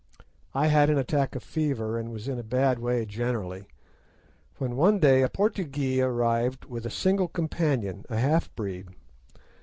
I 0.55 0.65
had 0.65 0.89
an 0.89 0.97
attack 0.97 1.35
of 1.35 1.43
fever, 1.43 1.99
and 1.99 2.11
was 2.11 2.27
in 2.27 2.39
a 2.39 2.43
bad 2.43 2.79
way 2.79 3.05
generally, 3.05 3.67
when 4.57 4.75
one 4.75 4.97
day 4.97 5.21
a 5.21 5.29
Portugee 5.29 6.01
arrived 6.01 6.65
with 6.65 6.87
a 6.87 6.89
single 6.89 7.27
companion—a 7.27 8.17
half 8.17 8.49
breed. 8.55 8.87